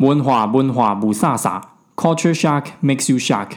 [0.00, 1.60] 文化文化不飒飒
[1.94, 3.48] ，Culture shock makes you shock。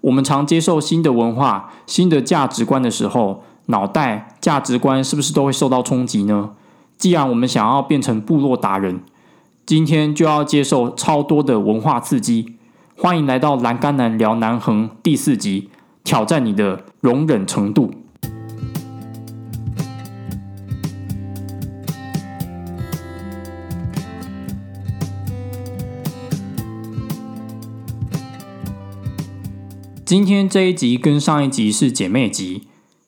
[0.00, 6.50] 我们常接受新的文化、新的价值观的时候，脑袋价值观是不是都会受到冲击呢？
[6.98, 9.00] 既然我们想要变成部落达人，
[9.64, 12.56] 今天就要接受超多的文化刺激。
[12.98, 15.70] 欢迎来到栏杆男聊南横第四集，
[16.02, 17.92] 挑战你的容忍程度。
[30.12, 32.64] 今天这一集跟上一集是姐妹集，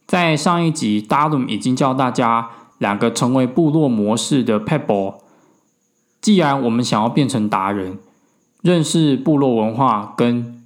[0.07, 5.17] 在上一集 d a r m 已经教大家两个成为部落模式的 Pebble。
[6.23, 7.99] 既然我们想要变成达人，
[8.63, 10.63] 认识部落文化跟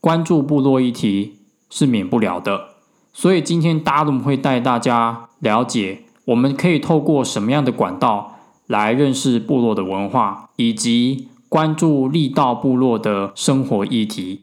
[0.00, 2.66] 关注部落议题是免不了的，
[3.12, 8.38] 所以今天 d a r m 会带大家了解，我们可以透过什么样的管道
[8.68, 14.42] 来认识部落的文化，以及关注力道部落的生活议题。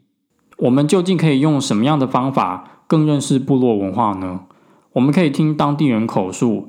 [0.60, 4.40] 我们究竟可以用什么样的方法更认识部落文化呢？
[4.92, 6.68] 我们可以听当地人口述，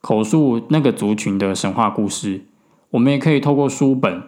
[0.00, 2.44] 口述那个族群的神话故事。
[2.90, 4.22] 我们也可以透过书本、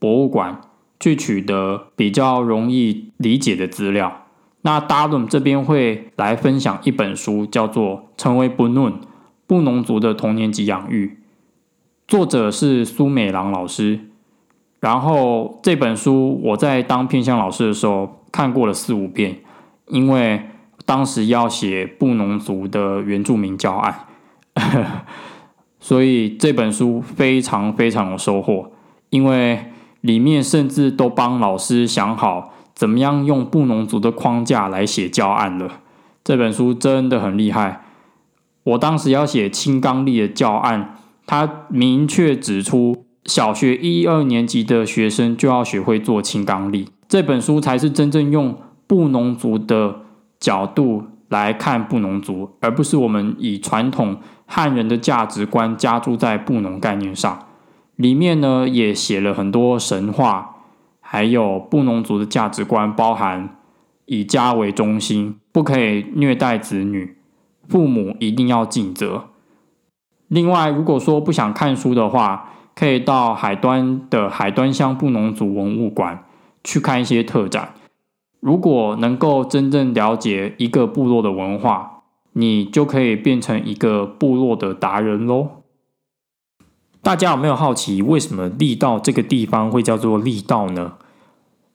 [0.00, 0.60] 博物馆
[0.98, 4.24] 去取得比较容易理解的资料。
[4.62, 8.92] 那 d a r 这边会来分享一本书，叫做《成为不论
[9.46, 11.06] 布农族的童年及养育》，
[12.08, 14.00] 作者是苏美郎老师。
[14.80, 18.17] 然后这本书我在当偏向老师的时候。
[18.30, 19.38] 看过了四五遍，
[19.88, 20.42] 因为
[20.84, 24.06] 当时要写布农族的原住民教案，
[25.80, 28.72] 所以这本书非常非常有收获。
[29.10, 35.80] 因为里面甚至都帮老师想好怎么样用布农族的框架来写教案了。
[36.22, 37.84] 这本书真的很厉害。
[38.64, 46.90] 我当时要写青冈力的教案，他明确指出，小学一二年级的学生就要学会做青冈力。
[47.08, 48.54] 这本书才是真正用
[48.86, 50.02] 布农族的
[50.38, 57.46] 角度来看布农族，而不是我们以传统汉人的价值观加注在布农概念上。
[57.96, 60.56] 里面呢也写了很多神话，
[61.00, 63.56] 还有布农族的价值观，包含
[64.04, 67.16] 以家为中心，不可以虐待子女，
[67.68, 69.24] 父母一定要尽责。
[70.28, 76.24] 另外，如果说不想看书的话，可以到海端的海端乡布农族文物馆。
[76.62, 77.74] 去看一些特展，
[78.40, 82.02] 如果能够真正了解一个部落的文化，
[82.32, 85.62] 你就可以变成一个部落的达人喽。
[87.00, 90.94] 大家有没有好奇，为什么力道这个地方会叫做力道呢？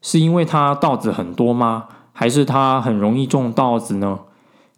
[0.01, 1.87] 是因为它稻子很多吗？
[2.11, 4.19] 还是它很容易种稻子呢？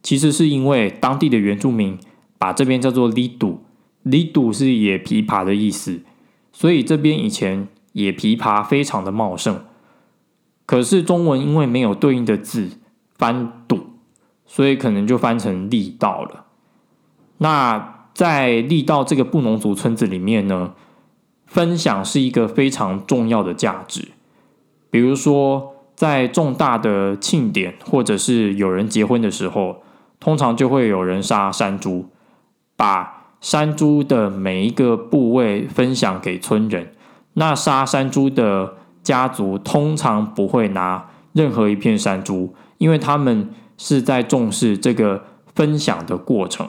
[0.02, 1.98] 其实是因为当地的原住民
[2.38, 3.64] 把这边叫做力度，
[4.04, 6.02] 力度是野枇杷的意思，
[6.54, 9.66] 所以这边以前野枇杷非常的茂盛。
[10.66, 12.70] 可是中文因为没有对应的字
[13.18, 13.86] 翻堵，
[14.48, 16.46] 所以可能就翻成力道了。
[17.38, 20.74] 那在力道这个布农族村子里面呢，
[21.46, 24.08] 分享是一个非常重要的价值。
[24.90, 29.84] 比如说，在重大的庆典或者是有人结婚的时候，
[30.20, 32.08] 通常就会有人杀山猪，
[32.76, 36.94] 把山猪的每一个部位分享给村人。
[37.34, 38.78] 那杀山猪的。
[39.06, 45.24] 家族通常不会拿任何一片山猪，因为他们是在重视这个
[45.54, 46.68] 分享的过程。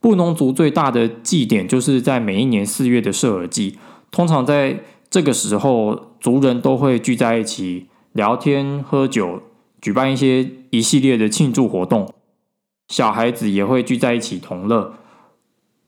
[0.00, 3.78] 布农族最大的祭典就是在每一年四月的射耳祭，
[4.10, 9.42] 通常在这个时候，族人都会聚在一起聊天、喝酒，
[9.80, 12.08] 举办一些一系列的庆祝活动。
[12.88, 14.94] 小孩子也会聚在一起同乐。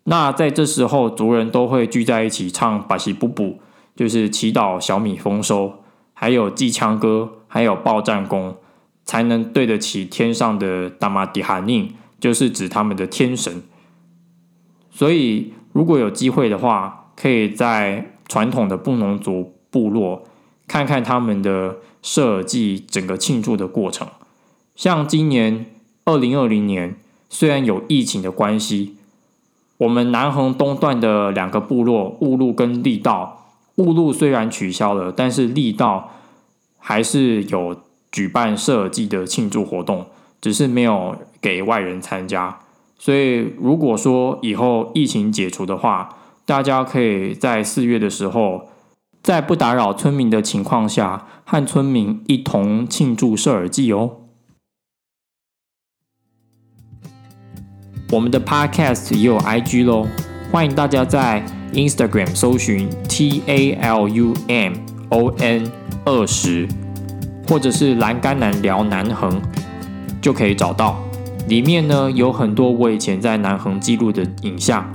[0.04, 3.58] 那在这时候，族人都会聚在一起唱巴西布布，
[3.96, 5.83] 就是祈祷小米丰收。
[6.14, 8.56] 还有祭枪歌，还有爆战功，
[9.04, 13.62] 才能对得起天上的达玛迪哈宁，就是指他们的天神。
[14.90, 20.24] 所以，如果有机会的话，可以在传统的布农族部落
[20.66, 24.06] 看看他们的设计整个庆祝的过程。
[24.74, 25.66] 像今年
[26.04, 26.96] 二零二零年，
[27.28, 28.96] 虽然有疫情的关系，
[29.78, 33.43] 我们南横东段的两个部落雾路跟力道。
[33.76, 36.10] 雾路虽然取消了，但是力道
[36.78, 37.76] 还是有
[38.12, 40.06] 举办设计的庆祝活动，
[40.40, 42.60] 只是没有给外人参加。
[42.96, 46.16] 所以，如果说以后疫情解除的话，
[46.46, 48.68] 大家可以在四月的时候，
[49.22, 54.18] 在不打扰村民的情况下，和村民一同庆祝射耳祭哦。
[58.12, 60.06] 我们的 Podcast 也有 IG 喽，
[60.54, 61.44] 欢迎大家在。
[61.72, 64.74] Instagram 搜寻 T A L U M
[65.08, 65.68] O N
[66.04, 66.68] 二十，
[67.48, 69.42] 或者是栏杆男聊南横，
[70.22, 71.02] 就可以找到。
[71.48, 74.88] 里面呢有很多我以前在南横记录的影像，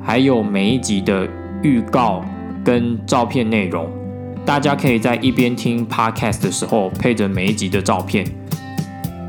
[0.00, 1.28] 还有每一集的
[1.62, 2.24] 预告
[2.64, 3.86] 跟照片内容。
[4.46, 8.26] 大家可以在一边听 podcast 的时候，配着每一集的照片。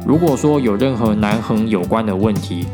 [0.07, 2.65] 如果说有任何南横有关的问题，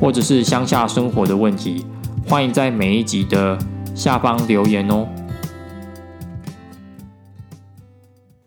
[0.00, 1.84] 或者是乡下生活的问题，
[2.30, 3.58] 欢迎在每一集的
[3.92, 5.08] 下方留言哦。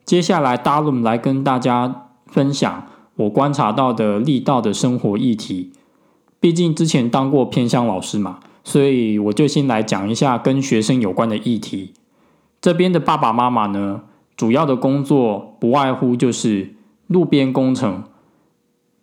[0.05, 2.87] 接下来 d a r u m 来跟大家分享
[3.17, 5.73] 我观察到的力道的生活议题。
[6.39, 11.93] 毕竟之前当过偏乡老师嘛，所以我就先来讲一下跟学生有关的议题。
[12.61, 14.03] 这边的爸爸妈妈呢，
[14.37, 16.73] 主要的工作不外乎就是
[17.07, 18.05] 路边工程、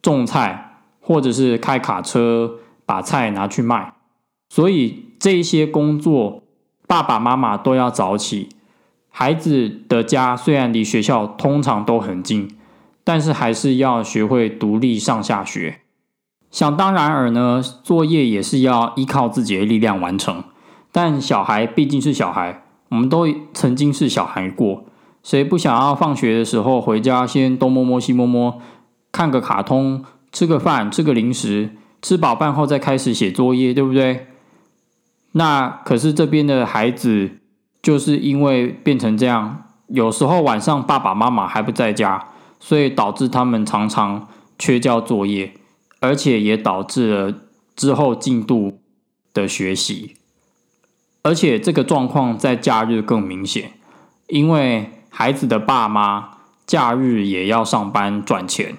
[0.00, 2.52] 种菜，或者是开卡车
[2.86, 3.92] 把菜拿去卖。
[4.50, 6.42] 所以这些工作，
[6.86, 8.50] 爸爸妈妈都要早起。
[9.08, 12.56] 孩子的家虽然离学校通常都很近，
[13.02, 15.80] 但是还是要学会独立上下学。
[16.50, 20.44] 想当然尔呢，作业也是要依靠自己的力量完成。
[20.92, 22.64] 但小孩毕竟是小孩。
[22.88, 24.82] 我们都曾经是小孩过，
[25.22, 28.60] 谁不想要放学的时候回家先东摸摸西摸摸，
[29.12, 31.70] 看个卡通，吃个饭，吃个零食，
[32.02, 34.26] 吃饱饭后再开始写作业，对不对？
[35.32, 37.30] 那可是这边的孩子
[37.82, 42.28] 就是因为变成这样，有时候晚上爸爸妈妈还不在家，
[42.58, 44.28] 所以导致他们常常
[44.58, 45.52] 缺交作业，
[46.00, 47.34] 而且也导致了
[47.76, 48.80] 之后进度
[49.32, 50.16] 的学习。
[51.22, 53.72] 而且这个状况在假日更明显，
[54.28, 56.30] 因为孩子的爸妈
[56.66, 58.76] 假日也要上班赚钱，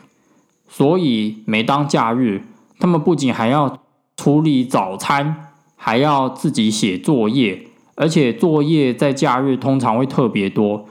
[0.67, 2.43] 所以每当假日，
[2.79, 3.79] 他们不仅还要
[4.17, 5.50] 处理早餐，
[5.83, 10.85] 还要自己写作业，而且作业在假日通常会特别多，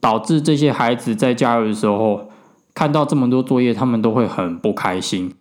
[0.00, 2.30] 导致这些孩子在假日的时候
[2.72, 5.34] 看到这么多作业，他们都会很不开心。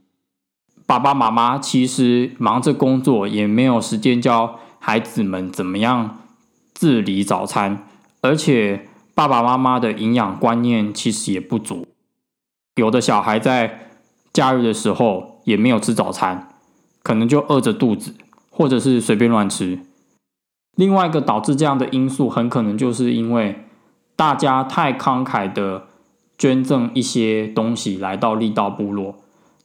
[0.85, 4.59] 爸爸妈妈其实忙着工作，也没有时间教。
[4.77, 6.19] 孩子们怎么样
[6.73, 7.87] 自理早餐？
[8.19, 11.87] 而且爸爸妈妈的营养观念其实也不足，
[12.75, 13.87] 有的小孩在
[14.33, 16.49] 假日的时候也没有吃早餐，
[17.01, 18.13] 可能就饿着肚子，
[18.55, 19.79] 或者是随便乱吃。
[20.77, 23.65] 另外一个导致这样的因素，很可能就是因为
[24.15, 25.83] 大家太慷慨的
[26.37, 29.15] 捐赠一些东西来到力道部落，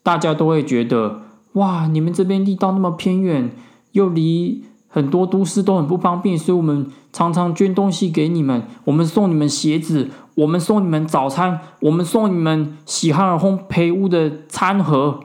[0.03, 1.23] 大家都会觉得
[1.53, 3.51] 哇，你们这边力道那么偏远，
[3.93, 4.65] 又离。
[4.93, 8.65] 很多都市都很不方便，所以我们常常捐东西给你们。
[8.83, 15.21] 我们送你们鞋子，我们送你们早餐，我们送你们喜哈尔烘焙屋的餐盒。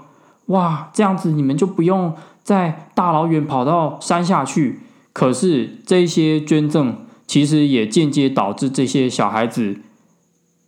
[0.46, 2.14] 哇，这样子你们就不用
[2.46, 4.80] 在大老远跑到山下去。
[5.12, 9.82] 可是这些捐赠其实也间接导致这些小孩子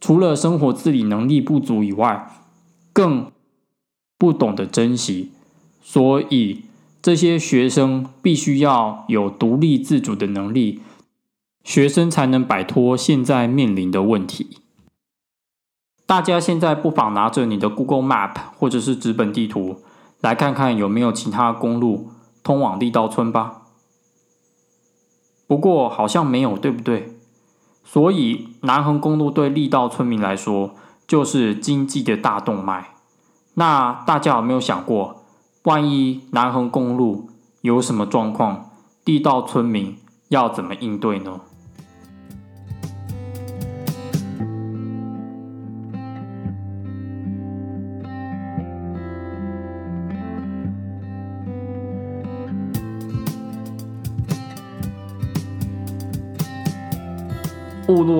[0.02, 2.30] 除了生活自理能力不足以外，
[2.92, 3.32] 更
[4.18, 5.32] 不懂得珍惜，
[5.82, 6.64] 所以。
[7.00, 10.82] 这些学生必须要有独立自主的能力，
[11.64, 14.58] 学生才能摆脱现在面临的问题。
[16.06, 19.84] 大家现在不妨拿着你的 Google Map 或者是纸本地图，
[20.28, 22.12] 来看看有没有其他公路
[22.44, 23.62] 通往地道村吧。
[25.48, 27.18] 不过好像没有，对不对？
[27.86, 30.72] 所以南横公路对力道村民来说
[31.08, 32.90] 就是经济的大动脉。
[33.54, 35.24] 那大家有没有想过？
[35.64, 37.30] 万一南横公路
[37.62, 38.72] 有什么状况，
[39.06, 41.40] 地道村民要怎么应对呢？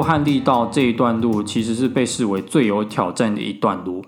[0.08, 4.06] 汉地道这一段路其实是被视为最有挑战的一段路。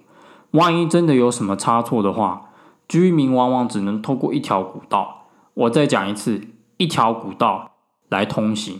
[0.51, 2.49] 万一真的有什么差错的话，
[2.87, 6.41] 居民往往只能透过一条古道，我再讲一次，
[6.77, 7.71] 一条古道
[8.07, 8.79] 来通行。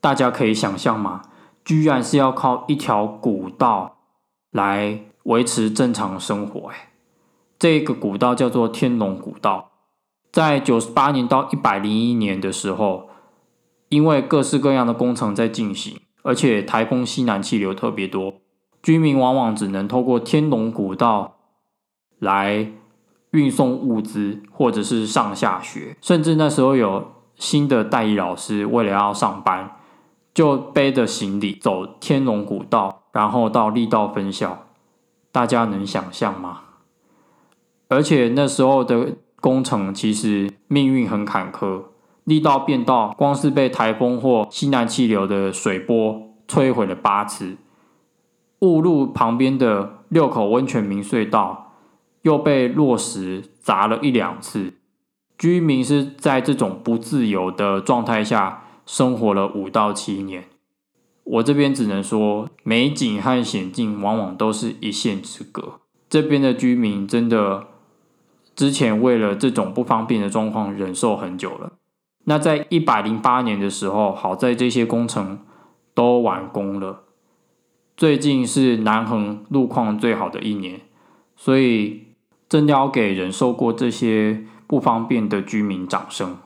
[0.00, 1.22] 大家可以想象吗？
[1.64, 3.96] 居然是要靠一条古道
[4.50, 6.68] 来维持正常生活。
[6.70, 6.90] 哎，
[7.58, 9.70] 这个古道叫做天龙古道，
[10.30, 13.08] 在九十八年到一百零一年的时候，
[13.88, 18.34] 因为各式各样的工程在进行，而且台风西南气流特别多，
[18.82, 21.36] 居民往往只能透过天龙古道
[22.18, 22.72] 来。
[23.32, 29.70] 运送物资，或者是上下学，甚至那时候有新的代理老师，为了要上班，
[30.34, 34.66] 就背着行李走天龙古道，然后到力道分校。
[35.32, 36.60] 大家能想象吗？
[37.88, 41.84] 而且那时候的工程其实命运很坎坷，
[42.24, 47.56] 力道变到光是被台风或西南气流的水波摧毁了八次。
[48.60, 51.72] 雾路旁边的六口温泉明隧道
[52.22, 54.74] 又被落石砸了一两次。
[55.36, 60.44] 居民是在这种不自由的状态下生活了五到七年。
[61.24, 65.80] 我这边只能说，美景和险境往往都是一线之隔。
[66.08, 67.66] 这边的居民真的
[68.54, 71.72] 之前为了这种不方便的状况忍受很久了。
[72.24, 75.40] 那在一百零八年的时候，好在这些工程
[75.94, 77.04] 都完工了。
[77.96, 80.80] 最近是南横路况最好的一年，
[81.36, 82.14] 所以
[82.48, 84.44] 真的要给忍受过这些。
[84.64, 86.38] 不方便的居民掌声。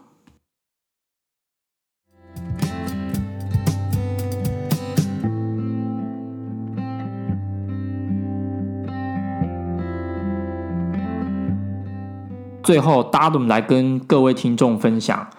[12.65, 15.31] 最后，达伦来跟各位听众分享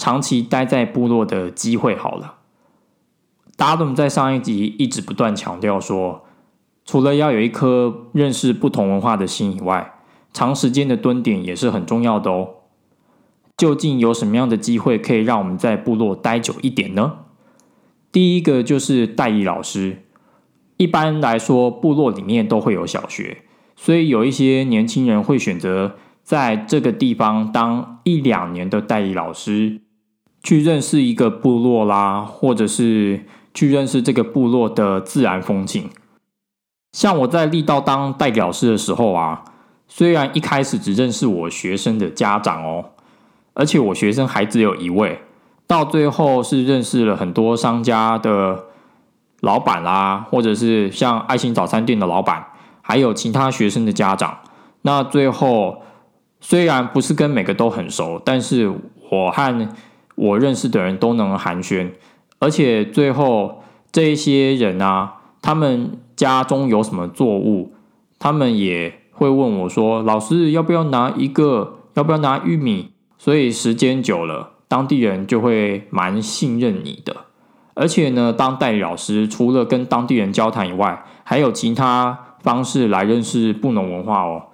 [0.00, 1.94] 长期待在部落的机会。
[1.94, 2.36] 好了，
[3.56, 6.24] 达伦在上一集一直不断强调说，
[6.86, 9.98] 除了要有一颗认识不同文化的心以外。
[10.32, 12.50] 长时间的蹲点也是很重要的哦。
[13.56, 17.24] 究竟有什么样的机会可以让我们在部落待久一点呢？
[18.12, 20.04] 第一个就是代理老师。
[20.76, 23.42] 一般来说，部落里面都会有小学，
[23.74, 29.80] 所以有一些年轻人会选择在这个地方当一两年的代理老师，
[30.42, 35.88] 去认识一个部落啦，或者是去认识这个部落的自然风景。
[36.92, 39.44] 像我在力道当代表师的时候啊。
[39.92, 42.90] 虽然一开始只认识我学生的家长哦，
[43.54, 45.20] 而且我学生还只有一位，
[45.66, 48.66] 到最后是认识了很多商家的
[49.40, 52.46] 老板啦，或者是像爱心早餐店的老板，
[52.80, 54.38] 还有其他学生的家长。
[54.82, 55.82] 那最后
[56.40, 58.72] 虽然不是跟每个都很熟，但是
[59.10, 59.68] 我和
[60.20, 61.90] 我认识的人都能寒暄，
[62.38, 67.72] 而且最后这些人啊，他们家中有什么作物，
[68.18, 68.94] 他们也。
[69.12, 71.80] 会问我说：“老师，要不要拿一个？
[71.92, 77.14] 要不要拿玉米？”所以时间久了，当地人就会蛮信任你的。
[77.74, 84.44] 而且呢，当代理老师除了跟当地人交谈以外，还有其他方式来认识布农文化哦。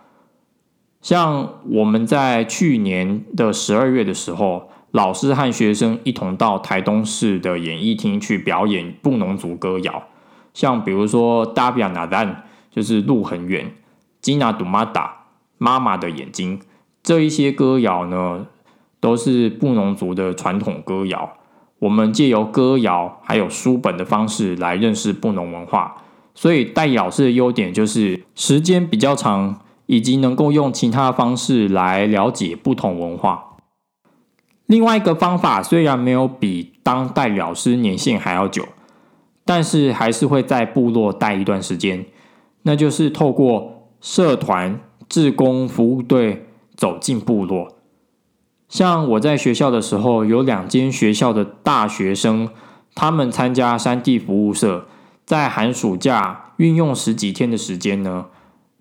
[1.01, 10.05] 像我们在去年的十二月的时候，老师和学生一同到台东市的演艺厅去表演布农族歌谣，
[10.55, 12.29] 像比如说《达比亚纳丹》，
[12.71, 13.75] 就是路很远。
[14.21, 15.27] 吉娜杜玛达
[15.59, 16.61] 妈妈的眼睛，
[17.03, 18.47] 这一些歌谣呢，
[18.99, 21.35] 都是布农族的传统歌谣。
[21.79, 25.97] 我们借由歌谣还有书本的方式来认识布农文化。
[26.35, 33.56] 所以戴老师的优点就是时间比较长，以及能够用其他方式来了解不同文化。
[34.67, 38.67] 另外一个方法虽然没有比当代老师年限还要久，
[39.45, 42.05] 但是还是会在部落待一段时间，
[42.63, 43.73] 那就是透过。
[43.99, 46.47] 社团、志工服务队
[46.77, 47.77] 走进部落，
[48.69, 52.51] 像我在学校的时候，有两间学校的大学生，
[52.95, 54.87] 他们参加山地服务社，
[55.25, 58.27] 在寒暑假运用十几天的时间呢，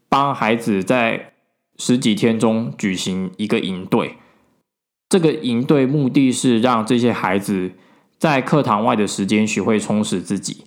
[0.09, 1.31] 帮孩子在
[1.77, 4.17] 十几天中举行一个营队。
[5.15, 7.71] 这个营队目的是让这些孩子
[8.17, 10.65] 在课堂外的时间学会充实自己，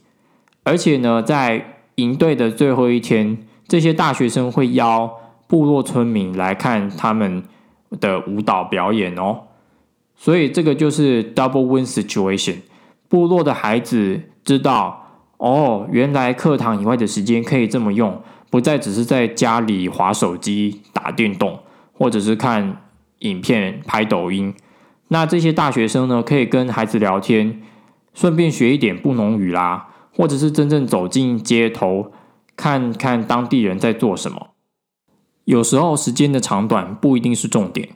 [0.63, 3.37] 而且呢，在营队的最后一天。
[3.67, 5.13] 这些大学生会邀
[5.47, 7.43] 部落村民来看他们
[8.01, 9.41] 的舞蹈表演哦，
[10.17, 12.61] 所以这个就是 double win situation。
[13.11, 21.59] 部落的孩子知道哦，原来课堂以外的时间可以这么用，不再只是在家里划手机、打电动，
[21.93, 22.81] 或者是看
[23.21, 24.55] 影片、拍抖音。
[25.09, 27.63] 那这些大学生呢，可以跟孩子聊天，
[28.13, 32.13] 顺便学一点布农语啦，或者是真正走进街头。
[32.61, 34.49] 看看当地人在做什么，
[35.45, 37.91] 有时候时间的长短不一定是重点，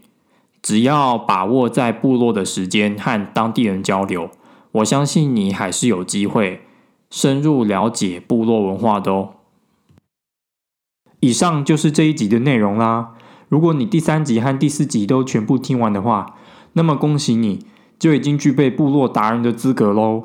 [0.63, 4.31] 只要把握在部落的时间和当地人交流，
[4.71, 6.61] 我相信你还是有机会
[7.11, 9.31] 深入了解部落文化的哦。
[11.19, 13.12] 以上就是这一集的内容啦。
[13.53, 16.37] 如果你第三集和第四集都全部听完的话，
[16.73, 17.67] 那么恭喜你，
[17.99, 20.23] 就已经具备部落达人的资格喽。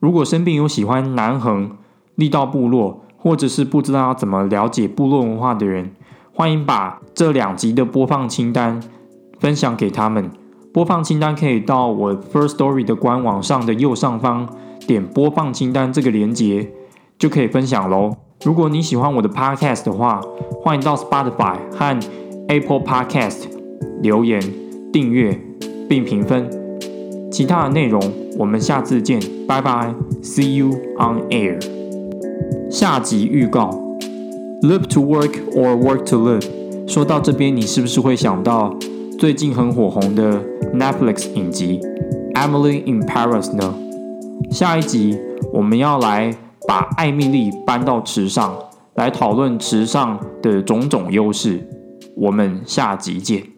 [0.00, 1.76] 如果身边有喜欢南横
[2.14, 5.90] 力道部落，或者是不知道要怎么了解部落文化的人，
[6.32, 8.82] 欢迎把这两集的播放清单
[9.38, 10.30] 分享给他们。
[10.72, 14.48] 播放清单可以到我 First Story 的官网上的右上方
[14.86, 16.72] 点播放清单这个连接，
[17.18, 18.16] 就可以分享喽。
[18.42, 20.22] 如果你喜欢我的 Podcast 的话，
[20.62, 22.00] 欢迎到 Spotify 和
[22.48, 23.44] Apple Podcast
[24.02, 24.40] 留言、
[24.92, 25.38] 订阅
[25.88, 26.48] 并评分。
[27.30, 28.00] 其他的内容
[28.38, 30.68] 我们下次见，拜拜，See you
[30.98, 31.58] on air。
[32.70, 33.70] 下集预告
[34.62, 36.46] ：Live to work or work to live。
[36.86, 38.76] 说到这边，你是不是会想到
[39.18, 40.42] 最近很火红的
[40.74, 41.80] Netflix 影集
[42.34, 43.74] 《Emily in Paris》呢？
[44.50, 45.18] 下一集
[45.52, 46.34] 我们要来
[46.66, 48.54] 把艾米丽搬到池上，
[48.96, 51.66] 来讨论池上的种种优势。
[52.16, 53.51] 我们下集见。